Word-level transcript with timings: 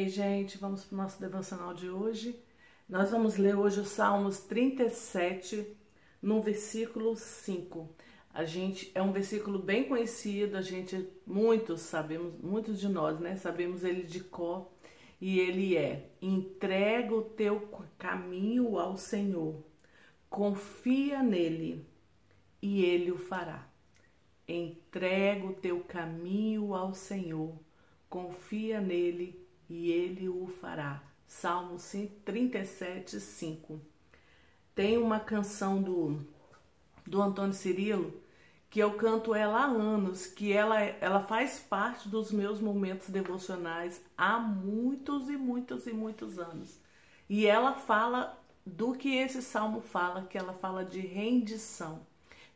E 0.00 0.08
gente, 0.08 0.56
vamos 0.56 0.86
para 0.86 0.94
o 0.94 0.96
nosso 0.96 1.20
devocional 1.20 1.74
de 1.74 1.90
hoje. 1.90 2.42
Nós 2.88 3.10
vamos 3.10 3.36
ler 3.36 3.54
hoje 3.54 3.80
o 3.80 3.84
Salmos 3.84 4.38
37, 4.38 5.76
no 6.22 6.40
versículo 6.40 7.14
5. 7.14 7.94
A 8.32 8.42
gente 8.42 8.90
é 8.94 9.02
um 9.02 9.12
versículo 9.12 9.58
bem 9.58 9.86
conhecido, 9.86 10.56
a 10.56 10.62
gente 10.62 11.06
muitos 11.26 11.82
sabemos, 11.82 12.32
muitos 12.40 12.80
de 12.80 12.88
nós, 12.88 13.20
né, 13.20 13.36
sabemos 13.36 13.84
ele 13.84 14.02
de 14.04 14.20
cor, 14.20 14.72
e 15.20 15.38
ele 15.38 15.76
é: 15.76 16.08
entrega 16.22 17.14
o 17.14 17.24
teu 17.24 17.68
caminho 17.98 18.78
ao 18.78 18.96
Senhor, 18.96 19.62
confia 20.30 21.22
nele 21.22 21.86
e 22.62 22.82
ele 22.82 23.12
o 23.12 23.18
fará. 23.18 23.68
Entrega 24.48 25.44
o 25.44 25.52
teu 25.52 25.80
caminho 25.80 26.74
ao 26.74 26.94
Senhor, 26.94 27.54
confia 28.08 28.80
nele 28.80 29.41
e 29.72 29.90
ele 29.90 30.28
o 30.28 30.46
fará. 30.46 31.02
Salmo 31.26 31.78
37, 32.26 33.18
5. 33.18 33.80
Tem 34.74 34.98
uma 34.98 35.18
canção 35.18 35.82
do, 35.82 36.20
do 37.06 37.22
Antônio 37.22 37.54
Cirilo 37.54 38.12
que 38.68 38.80
eu 38.80 38.94
canto 38.94 39.34
ela 39.34 39.60
há 39.60 39.64
anos, 39.64 40.26
que 40.26 40.52
ela, 40.52 40.78
ela 40.78 41.20
faz 41.20 41.58
parte 41.58 42.06
dos 42.06 42.30
meus 42.30 42.60
momentos 42.60 43.08
devocionais 43.08 44.02
há 44.16 44.38
muitos 44.38 45.30
e 45.30 45.38
muitos 45.38 45.86
e 45.86 45.92
muitos 45.92 46.38
anos. 46.38 46.78
E 47.26 47.46
ela 47.46 47.72
fala 47.72 48.38
do 48.64 48.92
que 48.92 49.16
esse 49.16 49.40
salmo 49.40 49.80
fala, 49.80 50.26
que 50.26 50.36
ela 50.36 50.52
fala 50.52 50.84
de 50.84 51.00
rendição, 51.00 52.06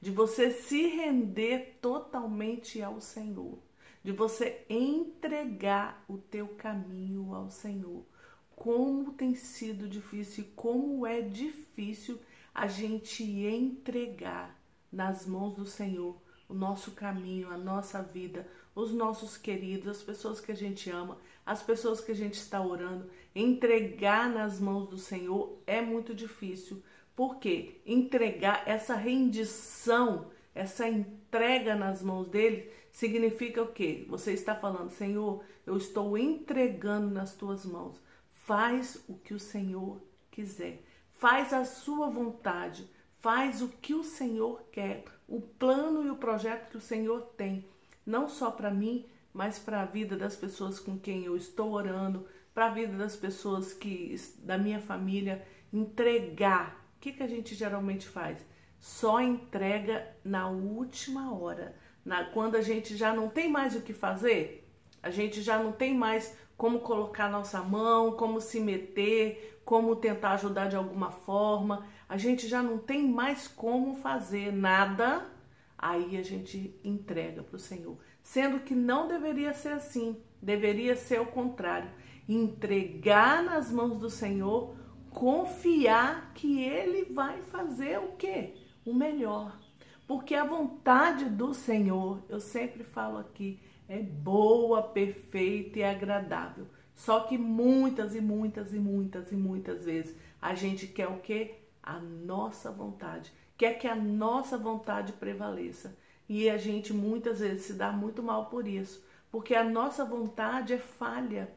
de 0.03 0.11
você 0.11 0.51
se 0.51 0.87
render 0.87 1.79
totalmente 1.81 2.83
ao 2.83 3.01
Senhor 3.01 3.59
de 4.07 4.13
você 4.13 4.65
entregar 4.71 6.05
o 6.07 6.17
teu 6.17 6.47
caminho 6.47 7.35
ao 7.35 7.51
Senhor. 7.51 8.07
Como 8.55 9.13
tem 9.15 9.35
sido 9.35 9.89
difícil 9.89 10.45
e 10.45 10.47
como 10.55 11.05
é 11.05 11.21
difícil 11.21 12.21
a 12.55 12.69
gente 12.69 13.25
entregar 13.25 14.57
nas 14.93 15.27
mãos 15.27 15.57
do 15.57 15.67
Senhor 15.67 16.17
o 16.49 16.55
nosso 16.55 16.93
caminho, 16.93 17.51
a 17.51 17.59
nossa 17.59 18.01
vida, 18.01 18.47
os 18.77 18.93
nossos 18.93 19.37
queridos, 19.37 19.89
as 19.89 20.03
pessoas 20.05 20.41
que 20.41 20.53
a 20.53 20.57
gente 20.57 20.89
ama, 20.89 21.19
as 21.45 21.65
pessoas 21.65 22.01
que 22.01 22.13
a 22.13 22.15
gente 22.15 22.35
está 22.35 22.63
orando, 22.63 23.11
entregar 23.35 24.31
nas 24.31 24.61
mãos 24.61 24.89
do 24.89 24.99
Senhor 24.99 25.59
é 25.67 25.81
muito 25.81 26.15
difícil. 26.15 26.81
Porque 27.17 27.81
entregar 27.85 28.63
essa 28.69 28.95
rendição, 28.95 30.31
essa 30.55 30.89
entrega 30.89 31.75
nas 31.75 32.01
mãos 32.01 32.29
dele 32.29 32.71
significa 32.97 33.63
o 33.63 33.73
quê? 33.73 34.07
Você 34.09 34.33
está 34.33 34.55
falando, 34.55 34.89
Senhor, 34.89 35.45
eu 35.67 35.77
estou 35.77 36.17
entregando 36.17 37.11
nas 37.11 37.35
tuas 37.35 37.67
mãos. 37.67 38.01
Faz 38.33 39.05
o 39.07 39.19
que 39.19 39.35
o 39.35 39.39
Senhor 39.39 40.01
quiser. 40.31 40.83
Faz 41.13 41.53
a 41.53 41.67
sua 41.67 42.09
vontade. 42.09 42.91
Faz 43.19 43.61
o 43.61 43.69
que 43.69 43.93
o 43.93 44.03
Senhor 44.03 44.63
quer. 44.73 45.05
O 45.29 45.43
plano 45.43 46.07
e 46.07 46.11
o 46.11 46.17
projeto 46.17 46.71
que 46.71 46.79
o 46.79 46.81
Senhor 46.81 47.21
tem. 47.37 47.69
Não 48.07 48.31
só 48.31 48.51
para 48.51 48.71
mim, 48.71 49.05
mas 49.31 49.59
para 49.59 49.83
a 49.83 49.87
vida 49.87 50.17
das 50.17 50.35
pessoas 50.35 50.81
com 50.81 50.99
quem 50.99 51.23
eu 51.23 51.37
estou 51.37 51.73
orando, 51.73 52.27
para 52.55 52.69
a 52.69 52.71
vida 52.71 52.97
das 52.97 53.15
pessoas 53.15 53.75
que 53.75 54.17
da 54.39 54.57
minha 54.57 54.81
família. 54.81 55.47
Entregar. 55.71 56.89
O 56.97 57.01
que, 57.01 57.13
que 57.13 57.23
a 57.23 57.29
gente 57.29 57.55
geralmente 57.55 58.09
faz? 58.09 58.39
Só 58.79 59.21
entrega 59.21 60.17
na 60.25 60.49
última 60.49 61.35
hora 61.35 61.77
na, 62.07 62.25
quando 62.25 62.55
a 62.55 62.63
gente 62.63 62.97
já 62.97 63.13
não 63.13 63.29
tem 63.29 63.51
mais 63.51 63.75
o 63.75 63.83
que 63.83 63.93
fazer, 63.93 64.65
a 65.03 65.11
gente 65.11 65.43
já 65.43 65.59
não 65.59 65.73
tem 65.73 65.93
mais 65.93 66.39
como 66.57 66.79
colocar 66.79 67.29
nossa 67.29 67.61
mão, 67.61 68.13
como 68.13 68.41
se 68.41 68.61
meter, 68.61 69.61
como 69.65 69.97
tentar 69.97 70.35
ajudar 70.35 70.69
de 70.69 70.77
alguma 70.77 71.11
forma, 71.11 71.85
a 72.09 72.17
gente 72.17 72.47
já 72.47 72.63
não 72.63 72.79
tem 72.79 73.09
mais 73.09 73.49
como 73.49 73.97
fazer 73.97 74.53
nada, 74.53 75.27
aí 75.77 76.17
a 76.17 76.23
gente 76.23 76.79
entrega 76.85 77.43
para 77.43 77.57
o 77.57 77.59
Senhor. 77.59 77.99
Sendo 78.23 78.61
que 78.61 78.75
não 78.75 79.09
deveria 79.09 79.53
ser 79.53 79.71
assim, 79.71 80.17
deveria 80.41 80.95
ser 80.95 81.21
o 81.21 81.27
contrário. 81.27 81.91
Entregar 82.29 83.43
nas 83.43 83.71
mãos 83.71 83.99
do 83.99 84.09
Senhor, 84.09 84.77
confiar 85.11 86.33
que 86.35 86.63
Ele 86.63 87.05
vai 87.13 87.43
fazer 87.43 87.99
o 87.99 88.13
que? 88.13 88.55
O 88.85 88.95
melhor. 88.95 89.66
Porque 90.07 90.35
a 90.35 90.45
vontade 90.45 91.25
do 91.25 91.53
Senhor, 91.53 92.23
eu 92.29 92.39
sempre 92.39 92.85
falo 92.85 93.19
aqui, 93.19 93.59
é 93.89 93.99
boa, 93.99 94.83
perfeita 94.83 95.81
e 95.81 95.85
agradável. 95.85 96.67
Só 96.95 97.21
que 97.21 97.37
muitas 97.37 98.15
e 98.15 98.21
muitas 98.21 98.73
e 98.73 98.79
muitas 98.79 99.31
e 99.33 99.37
muitas 99.37 99.85
vezes 99.85 100.17
a 100.41 100.55
gente 100.55 100.87
quer 100.87 101.09
o 101.09 101.19
que? 101.19 101.55
A 101.83 101.99
nossa 101.99 102.71
vontade. 102.71 103.33
Quer 103.57 103.75
que 103.75 103.87
a 103.87 103.95
nossa 103.95 104.57
vontade 104.57 105.13
prevaleça. 105.13 105.97
E 106.29 106.49
a 106.49 106.57
gente 106.57 106.93
muitas 106.93 107.41
vezes 107.41 107.67
se 107.67 107.73
dá 107.75 107.93
muito 107.93 108.23
mal 108.23 108.47
por 108.47 108.67
isso. 108.67 109.05
Porque 109.31 109.55
a 109.55 109.65
nossa 109.65 110.05
vontade 110.05 110.73
é 110.73 110.79
falha. 110.79 111.51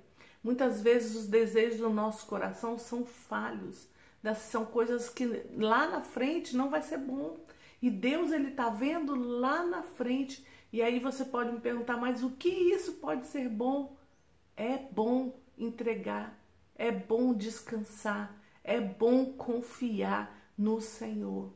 Muitas 0.43 0.81
vezes 0.81 1.16
os 1.16 1.27
desejos 1.27 1.79
do 1.79 1.89
nosso 1.89 2.25
coração 2.25 2.77
são 2.77 3.05
falhos. 3.05 3.87
São 4.35 4.66
coisas 4.66 5.09
que 5.09 5.25
lá 5.55 5.87
na 5.87 6.01
frente 6.01 6.55
não 6.55 6.69
vai 6.69 6.81
ser 6.81 6.97
bom. 6.97 7.37
E 7.81 7.90
Deus 7.90 8.31
ele 8.31 8.50
está 8.50 8.69
vendo 8.69 9.16
lá 9.16 9.66
na 9.66 9.81
frente. 9.81 10.45
E 10.72 10.81
aí 10.81 11.00
você 11.00 11.25
pode 11.25 11.51
me 11.51 11.59
perguntar, 11.59 11.97
mas 11.97 12.23
o 12.23 12.31
que 12.31 12.50
isso 12.50 12.94
pode 12.94 13.25
ser 13.28 13.50
bom? 13.50 13.97
É 14.56 14.78
bom 14.78 15.40
entregar, 15.57 16.38
é 16.75 16.91
bom 16.91 17.34
descansar, 17.34 18.35
é 18.63 18.79
bom 18.79 19.34
confiar 19.34 20.51
no 20.57 20.81
Senhor. 20.81 21.53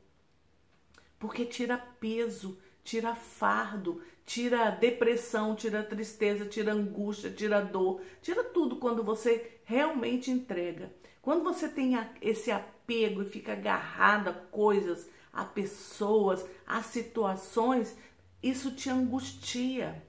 Porque 1.19 1.45
tira 1.45 1.77
peso, 1.77 2.57
tira 2.83 3.13
fardo, 3.13 4.01
tira 4.25 4.69
depressão, 4.71 5.55
tira 5.55 5.83
tristeza, 5.83 6.45
tira 6.45 6.73
angústia, 6.73 7.29
tira 7.29 7.61
dor, 7.61 8.01
tira 8.21 8.43
tudo 8.43 8.77
quando 8.77 9.03
você 9.03 9.59
realmente 9.65 10.31
entrega. 10.31 10.93
Quando 11.21 11.43
você 11.43 11.69
tem 11.69 11.93
esse 12.21 12.51
apego 12.51 13.21
e 13.21 13.29
fica 13.29 13.53
agarrado 13.53 14.29
a 14.29 14.33
coisas, 14.33 15.09
a 15.33 15.43
pessoas, 15.43 16.45
a 16.65 16.83
situações, 16.83 17.97
isso 18.41 18.71
te 18.71 18.89
angustia. 18.89 20.01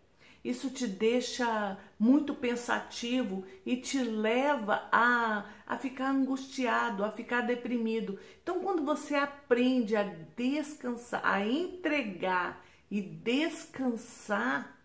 Isso 0.45 0.69
te 0.69 0.87
deixa 0.87 1.79
muito 1.99 2.35
pensativo 2.35 3.47
e 3.65 3.79
te 3.79 4.03
leva 4.03 4.87
a, 4.93 5.47
a 5.67 5.79
ficar 5.79 6.11
angustiado, 6.11 7.03
a 7.03 7.11
ficar 7.11 7.41
deprimido. 7.41 8.19
Então, 8.43 8.61
quando 8.61 8.85
você 8.85 9.15
aprende 9.15 9.97
a 9.97 10.03
descansar, 10.37 11.23
a 11.25 11.47
entregar 11.47 12.63
e 12.91 13.01
descansar, 13.01 14.79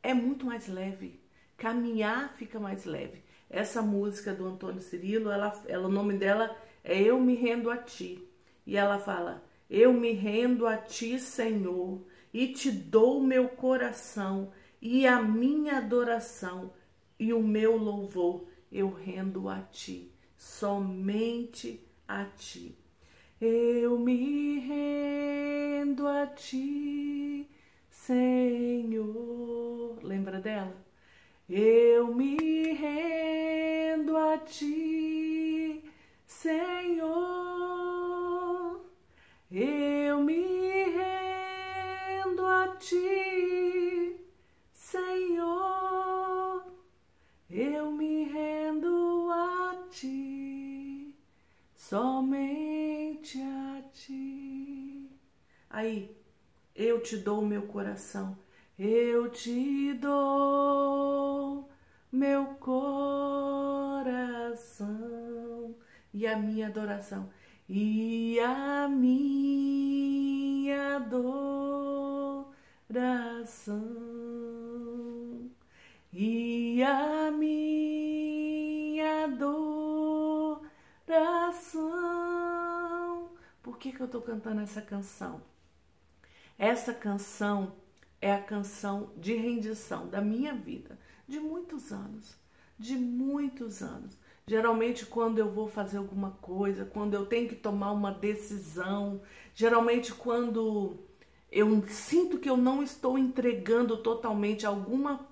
é 0.00 0.14
muito 0.14 0.46
mais 0.46 0.68
leve. 0.68 1.20
Caminhar 1.56 2.32
fica 2.36 2.60
mais 2.60 2.84
leve. 2.84 3.24
Essa 3.50 3.82
música 3.82 4.32
do 4.32 4.46
Antônio 4.46 4.80
Cirilo, 4.80 5.30
ela, 5.30 5.60
ela, 5.66 5.88
o 5.88 5.92
nome 5.92 6.14
dela 6.14 6.56
é 6.84 7.00
Eu 7.02 7.18
Me 7.18 7.34
Rendo 7.34 7.70
a 7.70 7.76
Ti. 7.76 8.25
E 8.66 8.76
ela 8.76 8.98
fala: 8.98 9.44
Eu 9.70 9.92
me 9.92 10.12
rendo 10.12 10.66
a 10.66 10.76
ti, 10.76 11.18
Senhor, 11.18 12.04
e 12.32 12.48
te 12.48 12.70
dou 12.70 13.22
meu 13.22 13.48
coração 13.48 14.52
e 14.80 15.06
a 15.06 15.22
minha 15.22 15.78
adoração 15.78 16.72
e 17.18 17.32
o 17.32 17.42
meu 17.42 17.76
louvor 17.76 18.46
eu 18.70 18.90
rendo 18.90 19.48
a 19.48 19.60
ti, 19.62 20.12
somente 20.36 21.80
a 22.06 22.24
ti. 22.24 22.76
Eu 23.40 23.98
me 23.98 24.58
rendo 24.60 26.06
a 26.06 26.26
ti, 26.26 27.48
Senhor. 27.88 29.06
Lembra 30.02 30.40
dela? 30.40 30.76
Eu 31.48 32.14
me 32.14 32.72
rendo 32.72 34.16
a 34.16 34.38
ti, 34.38 35.84
Senhor. 36.26 37.36
Eu 39.50 40.22
me 40.22 40.84
rendo 40.84 42.44
a 42.44 42.65
ti, 42.78 44.16
Senhor. 44.72 46.64
Eu 47.48 47.90
me 47.92 48.24
rendo 48.24 49.28
a 49.30 49.86
ti, 49.90 51.14
somente 51.74 53.40
a 53.40 53.82
ti. 53.92 55.10
Aí, 55.70 56.16
eu 56.74 57.00
te 57.02 57.16
dou 57.16 57.42
meu 57.42 57.62
coração, 57.62 58.36
eu 58.78 59.30
te 59.30 59.94
dou 59.94 61.68
meu 62.10 62.46
coração 62.60 63.76
e 66.12 66.26
a 66.26 66.36
minha 66.36 66.66
adoração 66.68 67.30
e 67.68 68.38
a 68.40 68.88
minha 68.88 70.26
coração 72.88 73.82
e 76.12 76.82
a 76.82 77.30
minha 77.30 79.24
adoração. 79.24 80.64
Por 83.62 83.78
que, 83.78 83.92
que 83.92 84.00
eu 84.00 84.06
estou 84.06 84.22
cantando 84.22 84.60
essa 84.60 84.80
canção? 84.80 85.42
Essa 86.58 86.94
canção 86.94 87.74
é 88.20 88.32
a 88.32 88.42
canção 88.42 89.10
de 89.16 89.34
rendição 89.34 90.08
da 90.08 90.22
minha 90.22 90.54
vida, 90.54 90.98
de 91.28 91.38
muitos 91.40 91.92
anos, 91.92 92.36
de 92.78 92.96
muitos 92.96 93.82
anos. 93.82 94.16
Geralmente, 94.46 95.04
quando 95.04 95.38
eu 95.38 95.50
vou 95.50 95.66
fazer 95.68 95.98
alguma 95.98 96.30
coisa, 96.40 96.84
quando 96.84 97.14
eu 97.14 97.26
tenho 97.26 97.48
que 97.48 97.56
tomar 97.56 97.90
uma 97.92 98.12
decisão, 98.12 99.20
geralmente, 99.52 100.14
quando 100.14 101.04
eu 101.50 101.86
sinto 101.88 102.38
que 102.38 102.48
eu 102.50 102.56
não 102.56 102.82
estou 102.82 103.18
entregando 103.18 103.96
totalmente 103.98 104.66
alguma 104.66 105.26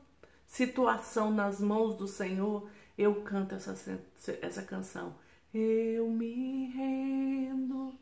situação 0.46 1.30
nas 1.30 1.60
mãos 1.60 1.96
do 1.96 2.06
Senhor, 2.06 2.68
eu 2.96 3.22
canto 3.22 3.54
essa, 3.54 4.00
essa 4.40 4.62
canção. 4.62 5.16
Eu 5.52 6.08
me 6.10 6.66
rendo 6.66 7.94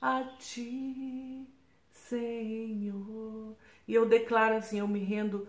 a 0.00 0.22
ti, 0.38 1.46
Senhor. 1.90 3.56
E 3.86 3.94
eu 3.94 4.08
declaro 4.08 4.56
assim: 4.56 4.78
eu 4.78 4.88
me 4.88 5.00
rendo 5.00 5.48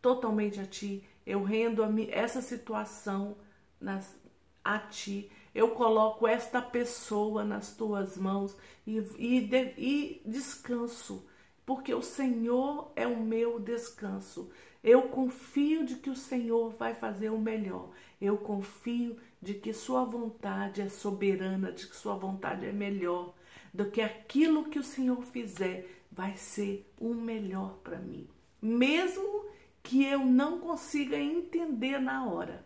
totalmente 0.00 0.60
a 0.60 0.66
ti. 0.66 1.04
Eu 1.26 1.42
rendo 1.42 1.82
a 1.82 1.88
essa 2.10 2.42
situação 2.42 3.36
nas, 3.80 4.14
a 4.62 4.78
ti. 4.78 5.30
Eu 5.54 5.70
coloco 5.70 6.26
esta 6.26 6.60
pessoa 6.60 7.44
nas 7.44 7.74
tuas 7.74 8.16
mãos 8.16 8.56
e, 8.86 8.98
e, 9.16 9.40
de, 9.40 9.74
e 9.78 10.22
descanso, 10.26 11.26
porque 11.64 11.94
o 11.94 12.02
Senhor 12.02 12.92
é 12.94 13.06
o 13.06 13.20
meu 13.20 13.58
descanso. 13.58 14.50
Eu 14.82 15.02
confio 15.02 15.84
de 15.84 15.96
que 15.96 16.10
o 16.10 16.16
Senhor 16.16 16.70
vai 16.70 16.94
fazer 16.94 17.30
o 17.30 17.38
melhor. 17.38 17.90
Eu 18.20 18.36
confio 18.36 19.16
de 19.40 19.54
que 19.54 19.72
Sua 19.72 20.04
vontade 20.04 20.82
é 20.82 20.88
soberana, 20.88 21.72
de 21.72 21.86
que 21.86 21.96
Sua 21.96 22.16
vontade 22.16 22.66
é 22.66 22.72
melhor, 22.72 23.34
do 23.72 23.90
que 23.90 24.00
aquilo 24.00 24.64
que 24.64 24.78
o 24.78 24.84
Senhor 24.84 25.22
fizer 25.22 26.04
vai 26.10 26.36
ser 26.36 26.90
o 27.00 27.14
melhor 27.14 27.78
para 27.82 27.98
mim. 27.98 28.28
Mesmo 28.60 29.46
que 29.82 30.04
eu 30.04 30.20
não 30.20 30.60
consiga 30.60 31.16
entender 31.16 31.98
na 31.98 32.26
hora 32.26 32.64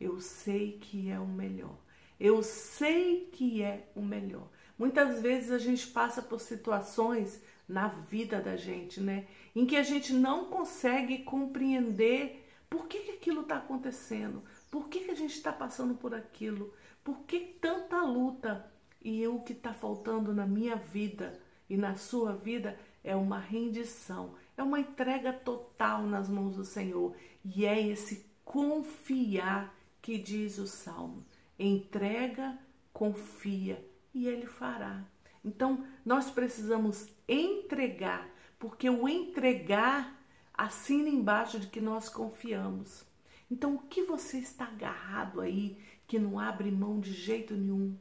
eu 0.00 0.18
sei 0.18 0.78
que 0.80 1.10
é 1.10 1.20
o 1.20 1.26
melhor. 1.26 1.76
Eu 2.18 2.42
sei 2.42 3.28
que 3.32 3.62
é 3.62 3.86
o 3.94 4.00
melhor. 4.00 4.48
Muitas 4.78 5.20
vezes 5.20 5.50
a 5.50 5.58
gente 5.58 5.86
passa 5.88 6.22
por 6.22 6.40
situações 6.40 7.42
na 7.70 7.86
vida 7.86 8.40
da 8.40 8.56
gente, 8.56 9.00
né? 9.00 9.26
Em 9.54 9.64
que 9.64 9.76
a 9.76 9.82
gente 9.82 10.12
não 10.12 10.46
consegue 10.46 11.18
compreender 11.18 12.44
por 12.68 12.86
que, 12.86 12.98
que 12.98 13.12
aquilo 13.12 13.42
está 13.42 13.58
acontecendo, 13.58 14.42
por 14.70 14.88
que, 14.88 15.00
que 15.00 15.10
a 15.12 15.14
gente 15.14 15.34
está 15.34 15.52
passando 15.52 15.94
por 15.94 16.12
aquilo, 16.12 16.74
por 17.04 17.20
que 17.20 17.40
tanta 17.60 18.02
luta. 18.02 18.70
E 19.02 19.26
o 19.26 19.40
que 19.40 19.54
está 19.54 19.72
faltando 19.72 20.34
na 20.34 20.46
minha 20.46 20.76
vida 20.76 21.40
e 21.70 21.76
na 21.76 21.96
sua 21.96 22.34
vida 22.34 22.78
é 23.02 23.16
uma 23.16 23.38
rendição, 23.38 24.34
é 24.58 24.62
uma 24.62 24.78
entrega 24.78 25.32
total 25.32 26.02
nas 26.02 26.28
mãos 26.28 26.56
do 26.56 26.64
Senhor. 26.66 27.16
E 27.42 27.64
é 27.64 27.80
esse 27.80 28.26
confiar 28.44 29.74
que 30.02 30.18
diz 30.18 30.58
o 30.58 30.66
salmo: 30.66 31.24
entrega, 31.58 32.58
confia 32.92 33.82
e 34.12 34.26
ele 34.26 34.46
fará. 34.46 35.02
Então, 35.44 35.84
nós 36.04 36.30
precisamos 36.30 37.08
entregar, 37.32 38.28
porque 38.58 38.88
o 38.88 39.08
entregar 39.08 40.18
assina 40.52 41.08
embaixo 41.08 41.58
de 41.58 41.68
que 41.68 41.80
nós 41.80 42.08
confiamos. 42.08 43.04
Então, 43.50 43.74
o 43.74 43.82
que 43.82 44.02
você 44.02 44.38
está 44.38 44.66
agarrado 44.66 45.40
aí, 45.40 45.78
que 46.06 46.18
não 46.18 46.38
abre 46.38 46.70
mão 46.70 47.00
de 47.00 47.12
jeito 47.12 47.54
nenhum, 47.54 47.96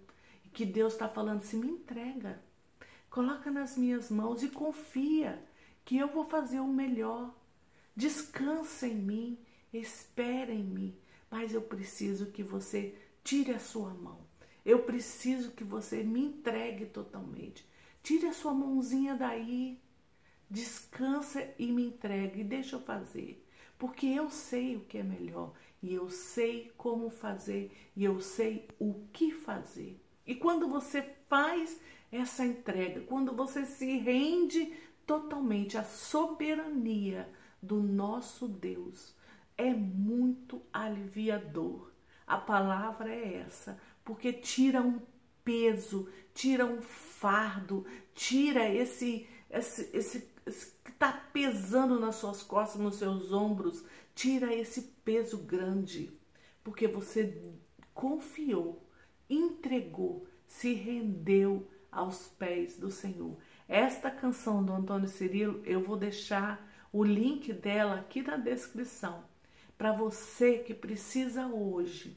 e 0.46 0.50
que 0.50 0.66
Deus 0.66 0.94
está 0.94 1.08
falando 1.08 1.40
assim, 1.40 1.60
me 1.60 1.70
entrega, 1.70 2.42
coloca 3.10 3.50
nas 3.50 3.78
minhas 3.78 4.10
mãos 4.10 4.44
e 4.44 4.50
confia 4.50 5.44
que 5.86 5.98
eu 5.98 6.08
vou 6.08 6.26
fazer 6.26 6.60
o 6.60 6.68
melhor. 6.68 7.34
Descansa 7.96 8.88
em 8.88 8.96
mim, 8.96 9.38
espera 9.74 10.52
em 10.52 10.64
mim 10.64 10.98
mas 11.30 11.54
eu 11.54 11.62
preciso 11.62 12.28
que 12.28 12.44
você 12.44 12.96
tire 13.24 13.52
a 13.52 13.60
sua 13.60 13.94
mão. 13.94 14.20
Eu 14.66 14.84
preciso 14.84 15.52
que 15.52 15.64
você 15.64 16.04
me 16.04 16.22
entregue 16.22 16.86
totalmente. 16.86 17.68
Tire 18.02 18.28
a 18.28 18.34
sua 18.34 18.54
mãozinha 18.54 19.16
daí. 19.16 19.80
Descansa 20.50 21.48
e 21.60 21.72
me 21.72 21.86
entregue 21.86 22.44
deixa 22.44 22.76
eu 22.76 22.82
fazer. 22.82 23.46
Porque 23.78 24.08
eu 24.08 24.30
sei 24.30 24.76
o 24.76 24.82
que 24.82 24.98
é 24.98 25.04
melhor 25.04 25.54
e 25.82 25.94
eu 25.94 26.10
sei 26.10 26.72
como 26.76 27.10
fazer 27.10 27.72
e 27.96 28.04
eu 28.04 28.20
sei 28.20 28.68
o 28.80 29.06
que 29.14 29.32
fazer. 29.32 30.00
E 30.26 30.36
quando 30.36 30.68
você 30.68 31.02
faz 31.28 31.80
essa 32.12 32.46
entrega, 32.46 33.02
quando 33.02 33.34
você 33.34 33.66
se 33.66 33.98
rende 33.98 34.74
totalmente 35.06 35.78
à 35.78 35.84
soberania 35.84 37.30
do 37.62 37.82
nosso 37.82 38.48
Deus, 38.48 39.16
é 39.58 39.74
muito 39.74 40.62
aliviador. 40.72 41.92
A 42.26 42.38
palavra 42.38 43.14
é 43.14 43.38
essa, 43.38 43.80
porque 44.04 44.32
tira 44.32 44.82
um 44.82 45.00
peso, 45.50 46.08
tira 46.32 46.64
um 46.64 46.80
fardo, 46.80 47.84
tira 48.14 48.70
esse 48.70 49.28
esse, 49.50 49.90
esse, 49.98 50.30
esse 50.46 50.72
que 50.84 50.92
está 50.92 51.12
pesando 51.12 52.00
nas 52.00 52.18
suas 52.18 52.44
costas, 52.44 52.80
nos 52.80 52.98
seus 52.98 53.32
ombros, 53.32 53.84
tira 54.14 54.54
esse 54.54 54.94
peso 55.04 55.40
grande, 55.40 56.12
porque 56.64 56.88
você 56.88 57.42
confiou, 57.96 58.88
entregou, 59.28 60.28
se 60.46 60.74
rendeu 60.74 61.68
aos 61.92 62.28
pés 62.28 62.78
do 62.78 62.92
Senhor. 62.92 63.36
Esta 63.68 64.12
canção 64.12 64.64
do 64.64 64.72
Antônio 64.72 65.10
Cirilo, 65.10 65.64
eu 65.66 65.82
vou 65.82 65.98
deixar 65.98 66.64
o 66.94 67.04
link 67.04 67.52
dela 67.54 67.96
aqui 67.96 68.22
na 68.22 68.38
descrição 68.38 69.24
para 69.80 69.92
você 69.94 70.60
que 70.60 70.76
precisa 70.76 71.48
hoje 71.48 72.16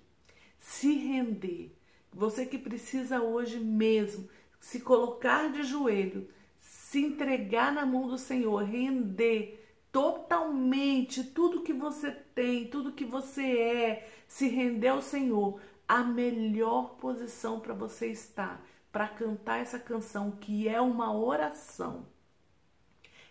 se 0.59 0.95
render, 0.95 1.75
você 2.13 2.45
que 2.47 2.59
precisa 2.59 3.23
hoje 3.23 3.59
mesmo 3.59 4.29
se 4.61 4.81
colocar 4.81 5.51
de 5.51 5.63
joelho, 5.63 6.29
se 6.59 7.01
entregar 7.01 7.73
na 7.73 7.85
mão 7.85 8.07
do 8.07 8.19
Senhor, 8.19 8.63
render 8.63 9.63
totalmente 9.91 11.25
tudo 11.25 11.63
que 11.63 11.73
você 11.73 12.11
tem, 12.11 12.69
tudo 12.69 12.93
que 12.93 13.05
você 13.05 13.43
é, 13.43 14.11
se 14.29 14.49
render 14.49 14.89
ao 14.89 15.03
Senhor, 15.03 15.61
a 15.89 16.03
melhor 16.03 16.97
posição 16.97 17.61
para 17.61 17.75
você 17.75 18.07
estar, 18.09 18.65
para 18.91 19.09
cantar 19.09 19.61
essa 19.61 19.79
canção 19.79 20.31
que 20.31 20.69
é 20.69 20.81
uma 20.81 21.15
oração. 21.15 22.07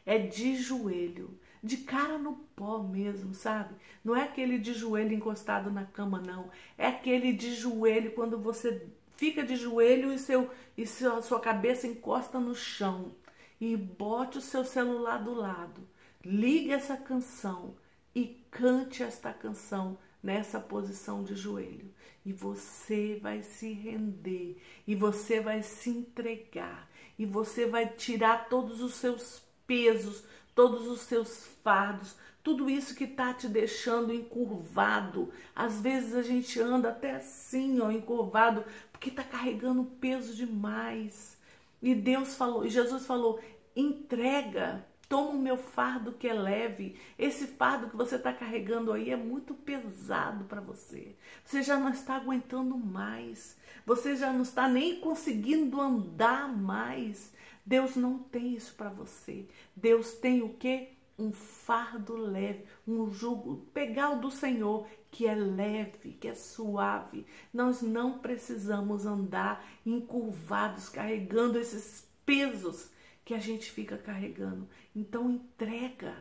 É 0.05 0.17
de 0.17 0.55
joelho 0.55 1.39
de 1.63 1.77
cara 1.77 2.17
no 2.17 2.33
pó 2.55 2.79
mesmo, 2.79 3.33
sabe? 3.33 3.75
Não 4.03 4.15
é 4.15 4.23
aquele 4.23 4.57
de 4.57 4.73
joelho 4.73 5.13
encostado 5.13 5.69
na 5.71 5.85
cama, 5.85 6.19
não. 6.19 6.49
É 6.77 6.87
aquele 6.87 7.33
de 7.33 7.53
joelho 7.53 8.13
quando 8.13 8.37
você 8.39 8.87
fica 9.15 9.43
de 9.43 9.55
joelho 9.55 10.11
e, 10.11 10.17
seu, 10.17 10.49
e 10.75 10.87
seu, 10.87 11.21
sua 11.21 11.39
cabeça 11.39 11.85
encosta 11.85 12.39
no 12.39 12.55
chão. 12.55 13.15
E 13.59 13.77
bote 13.77 14.39
o 14.39 14.41
seu 14.41 14.65
celular 14.65 15.23
do 15.23 15.33
lado. 15.33 15.87
Ligue 16.25 16.71
essa 16.71 16.97
canção 16.97 17.75
e 18.15 18.43
cante 18.49 19.03
esta 19.03 19.31
canção 19.31 19.97
nessa 20.21 20.59
posição 20.59 21.23
de 21.23 21.35
joelho. 21.35 21.93
E 22.25 22.33
você 22.33 23.19
vai 23.21 23.41
se 23.41 23.71
render, 23.73 24.61
e 24.85 24.95
você 24.95 25.39
vai 25.39 25.63
se 25.63 25.89
entregar, 25.89 26.89
e 27.17 27.25
você 27.25 27.65
vai 27.65 27.87
tirar 27.87 28.47
todos 28.47 28.81
os 28.81 28.95
seus 28.95 29.43
pesos, 29.65 30.23
todos 30.53 30.87
os 30.87 31.01
seus 31.01 31.47
fardos, 31.63 32.15
tudo 32.43 32.69
isso 32.69 32.95
que 32.95 33.03
está 33.03 33.33
te 33.33 33.47
deixando 33.47 34.13
encurvado. 34.13 35.31
Às 35.55 35.79
vezes 35.79 36.15
a 36.15 36.21
gente 36.21 36.59
anda 36.59 36.89
até 36.89 37.15
assim, 37.15 37.79
ó, 37.79 37.91
encurvado, 37.91 38.63
porque 38.91 39.09
está 39.09 39.23
carregando 39.23 39.83
peso 39.83 40.35
demais. 40.35 41.37
E 41.81 41.95
Deus 41.95 42.35
falou, 42.35 42.65
e 42.65 42.69
Jesus 42.69 43.05
falou: 43.05 43.39
entrega, 43.75 44.85
toma 45.07 45.31
o 45.31 45.41
meu 45.41 45.57
fardo 45.57 46.13
que 46.13 46.27
é 46.27 46.33
leve. 46.33 46.95
Esse 47.17 47.47
fardo 47.47 47.89
que 47.89 47.97
você 47.97 48.15
está 48.15 48.31
carregando 48.31 48.93
aí 48.93 49.09
é 49.09 49.17
muito 49.17 49.53
pesado 49.53 50.45
para 50.45 50.61
você. 50.61 51.15
Você 51.43 51.61
já 51.61 51.77
não 51.77 51.89
está 51.89 52.15
aguentando 52.15 52.77
mais. 52.77 53.57
Você 53.85 54.15
já 54.15 54.31
não 54.31 54.43
está 54.43 54.67
nem 54.67 54.99
conseguindo 54.99 55.81
andar 55.81 56.47
mais. 56.47 57.33
Deus 57.65 57.95
não 57.95 58.19
tem 58.19 58.53
isso 58.55 58.73
para 58.75 58.89
você. 58.89 59.47
Deus 59.75 60.13
tem 60.13 60.41
o 60.41 60.49
que? 60.49 60.89
Um 61.17 61.31
fardo 61.31 62.15
leve, 62.15 62.65
um 62.87 63.09
jugo, 63.09 63.67
pegar 63.73 64.11
o 64.11 64.19
do 64.19 64.31
Senhor, 64.31 64.87
que 65.11 65.27
é 65.27 65.35
leve, 65.35 66.13
que 66.13 66.27
é 66.27 66.33
suave. 66.33 67.25
Nós 67.53 67.81
não 67.81 68.17
precisamos 68.17 69.05
andar 69.05 69.63
encurvados, 69.85 70.89
carregando 70.89 71.59
esses 71.59 72.07
pesos 72.25 72.89
que 73.23 73.35
a 73.35 73.39
gente 73.39 73.69
fica 73.69 73.97
carregando. 73.97 74.67
Então 74.95 75.29
entrega. 75.29 76.15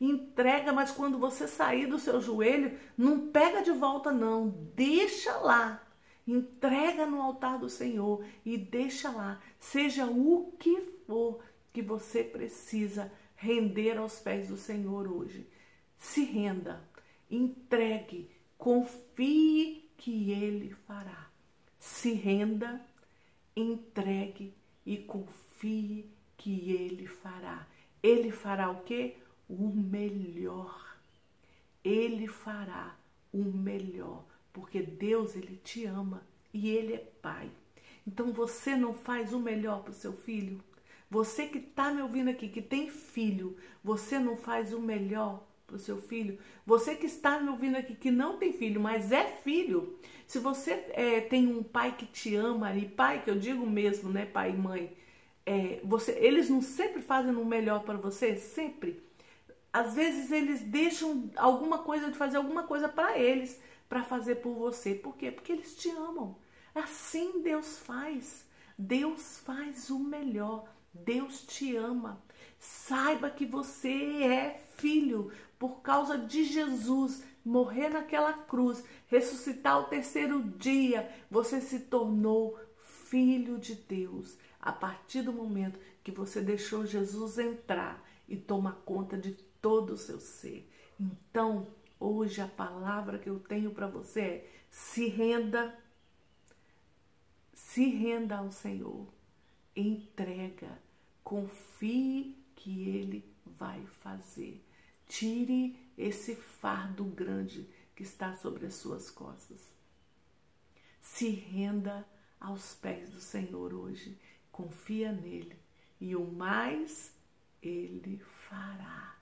Entrega, 0.00 0.72
mas 0.72 0.90
quando 0.90 1.18
você 1.18 1.46
sair 1.46 1.86
do 1.86 1.98
seu 1.98 2.20
joelho, 2.20 2.76
não 2.96 3.28
pega 3.28 3.62
de 3.62 3.70
volta 3.70 4.10
não, 4.10 4.48
deixa 4.74 5.36
lá 5.36 5.80
Entrega 6.30 7.06
no 7.06 7.20
altar 7.20 7.58
do 7.58 7.68
Senhor 7.68 8.24
e 8.44 8.56
deixa 8.56 9.10
lá, 9.10 9.40
seja 9.60 10.06
o 10.06 10.52
que 10.58 10.80
for 11.06 11.40
que 11.72 11.82
você 11.82 12.24
precisa 12.24 13.12
render 13.36 13.96
aos 13.96 14.18
pés 14.18 14.48
do 14.48 14.56
Senhor 14.56 15.06
hoje. 15.06 15.46
Se 15.96 16.24
renda, 16.24 16.82
entregue, 17.30 18.28
confie 18.58 19.88
que 19.96 20.32
Ele 20.32 20.70
fará. 20.70 21.30
Se 21.78 22.12
renda, 22.12 22.84
entregue 23.54 24.54
e 24.84 24.96
confie 24.96 26.10
que 26.36 26.72
Ele 26.72 27.06
fará. 27.06 27.66
Ele 28.02 28.30
fará 28.30 28.70
o 28.70 28.82
quê? 28.82 29.16
O 29.48 29.68
melhor. 29.68 30.96
Ele 31.84 32.26
fará 32.26 32.96
o 33.32 33.44
melhor, 33.44 34.24
porque 34.52 34.82
Deus 34.82 35.34
ele 35.36 35.56
te 35.56 35.84
ama 35.86 36.22
e 36.52 36.70
ele 36.70 36.94
é 36.94 36.98
pai. 36.98 37.50
Então 38.06 38.32
você 38.32 38.74
não 38.76 38.94
faz 38.94 39.32
o 39.32 39.38
melhor 39.38 39.82
para 39.82 39.90
o 39.90 39.94
seu 39.94 40.12
filho? 40.12 40.62
Você 41.10 41.46
que 41.46 41.58
está 41.58 41.92
me 41.92 42.00
ouvindo 42.02 42.30
aqui, 42.30 42.48
que 42.48 42.62
tem 42.62 42.88
filho, 42.88 43.56
você 43.82 44.18
não 44.18 44.36
faz 44.36 44.72
o 44.72 44.80
melhor 44.80 45.44
para 45.66 45.76
o 45.76 45.78
seu 45.78 46.00
filho? 46.00 46.38
Você 46.64 46.94
que 46.94 47.06
está 47.06 47.40
me 47.40 47.48
ouvindo 47.50 47.76
aqui, 47.76 47.96
que 47.96 48.10
não 48.10 48.38
tem 48.38 48.52
filho, 48.52 48.80
mas 48.80 49.10
é 49.10 49.24
filho. 49.24 49.98
Se 50.26 50.38
você 50.38 50.84
é, 50.90 51.20
tem 51.20 51.48
um 51.48 51.62
pai 51.64 51.96
que 51.96 52.06
te 52.06 52.36
ama, 52.36 52.72
e 52.76 52.88
pai 52.88 53.22
que 53.24 53.30
eu 53.30 53.38
digo 53.38 53.66
mesmo, 53.66 54.08
né, 54.08 54.24
pai 54.24 54.50
e 54.50 54.56
mãe, 54.56 54.96
é, 55.44 55.80
você, 55.82 56.12
eles 56.12 56.48
não 56.48 56.62
sempre 56.62 57.02
fazem 57.02 57.34
o 57.34 57.44
melhor 57.44 57.82
para 57.82 57.98
você? 57.98 58.36
Sempre. 58.36 59.02
Às 59.72 59.94
vezes 59.94 60.30
eles 60.30 60.60
deixam 60.60 61.30
alguma 61.36 61.78
coisa 61.78 62.08
de 62.10 62.16
fazer 62.16 62.36
alguma 62.36 62.64
coisa 62.64 62.88
para 62.88 63.18
eles, 63.18 63.60
para 63.88 64.04
fazer 64.04 64.36
por 64.36 64.54
você. 64.54 64.94
Por 64.94 65.16
quê? 65.16 65.32
Porque 65.32 65.52
eles 65.52 65.76
te 65.76 65.88
amam. 65.90 66.36
Assim 66.74 67.42
Deus 67.42 67.78
faz. 67.78 68.46
Deus 68.78 69.38
faz 69.38 69.90
o 69.90 69.98
melhor. 69.98 70.68
Deus 70.92 71.42
te 71.42 71.76
ama. 71.76 72.22
Saiba 72.58 73.30
que 73.30 73.46
você 73.46 74.22
é 74.22 74.64
filho 74.76 75.32
por 75.58 75.80
causa 75.82 76.18
de 76.18 76.44
Jesus 76.44 77.22
morrer 77.44 77.88
naquela 77.90 78.32
cruz, 78.32 78.84
ressuscitar 79.06 79.80
o 79.80 79.84
terceiro 79.84 80.42
dia. 80.42 81.10
Você 81.30 81.60
se 81.60 81.80
tornou 81.80 82.58
filho 82.76 83.58
de 83.58 83.74
Deus 83.74 84.36
a 84.60 84.72
partir 84.72 85.22
do 85.22 85.32
momento 85.32 85.80
que 86.02 86.10
você 86.10 86.40
deixou 86.40 86.86
Jesus 86.86 87.38
entrar 87.38 88.04
e 88.28 88.36
tomar 88.36 88.82
conta 88.84 89.18
de 89.18 89.32
todo 89.60 89.94
o 89.94 89.98
seu 89.98 90.20
ser. 90.20 90.70
Então, 90.98 91.66
hoje 91.98 92.40
a 92.40 92.46
palavra 92.46 93.18
que 93.18 93.28
eu 93.28 93.38
tenho 93.38 93.70
para 93.70 93.86
você 93.86 94.20
é: 94.20 94.50
se 94.70 95.08
renda, 95.08 95.76
se 97.72 97.84
renda 97.88 98.38
ao 98.38 98.50
Senhor, 98.50 99.06
entrega 99.76 100.76
Confie 101.22 102.36
que 102.56 102.88
Ele 102.88 103.24
vai 103.46 103.86
fazer. 104.02 104.60
Tire 105.06 105.76
esse 105.96 106.34
fardo 106.34 107.04
grande 107.04 107.68
que 107.94 108.02
está 108.02 108.34
sobre 108.34 108.66
as 108.66 108.74
suas 108.74 109.08
costas. 109.08 109.60
Se 111.00 111.28
renda 111.28 112.04
aos 112.40 112.74
pés 112.74 113.10
do 113.10 113.20
Senhor 113.20 113.72
hoje. 113.72 114.18
Confia 114.50 115.12
nele. 115.12 115.56
E 116.00 116.16
o 116.16 116.24
mais 116.24 117.14
Ele 117.62 118.18
fará. 118.48 119.16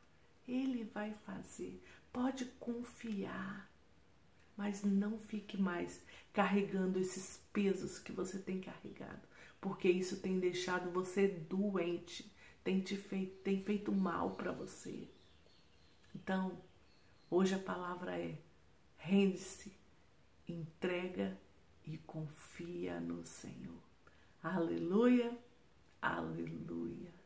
Ele 0.48 0.84
vai 0.84 1.12
fazer. 1.26 1.84
Pode 2.10 2.46
confiar. 2.58 3.70
Mas 4.58 4.82
não 4.82 5.18
fique 5.18 5.56
mais 5.56 6.02
carregando 6.34 6.98
esses 6.98 7.40
pesos 7.50 7.98
que 7.98 8.12
você 8.12 8.38
tem 8.38 8.60
carregado 8.60 9.26
porque 9.60 9.88
isso 9.88 10.20
tem 10.20 10.38
deixado 10.38 10.90
você 10.90 11.28
doente, 11.28 12.30
tem 12.62 12.80
te 12.80 12.96
feito, 12.96 13.36
tem 13.42 13.62
feito 13.62 13.92
mal 13.92 14.30
para 14.32 14.52
você. 14.52 15.08
Então, 16.14 16.52
hoje 17.30 17.54
a 17.54 17.58
palavra 17.58 18.18
é: 18.18 18.38
rende-se, 18.96 19.72
entrega 20.46 21.36
e 21.84 21.98
confia 21.98 23.00
no 23.00 23.24
Senhor. 23.24 23.82
Aleluia, 24.42 25.36
aleluia. 26.00 27.17